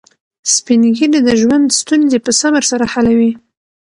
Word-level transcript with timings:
سپین 0.53 0.81
ږیری 0.97 1.19
د 1.25 1.29
ژوند 1.41 1.65
ستونزې 1.79 2.17
په 2.25 2.31
صبر 2.39 2.63
سره 2.71 2.85
حلوي 2.93 3.31